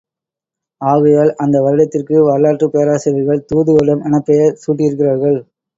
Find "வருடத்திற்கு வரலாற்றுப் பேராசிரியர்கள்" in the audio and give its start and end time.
1.61-3.45